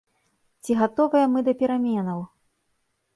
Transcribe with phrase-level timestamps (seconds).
[0.63, 2.19] Ці гатовыя мы да пераменаў?